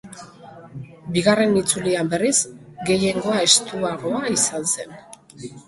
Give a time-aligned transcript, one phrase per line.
[1.17, 2.33] Bigarren itzulian berriz
[2.89, 5.01] gehiengoa estuagoa izan zen.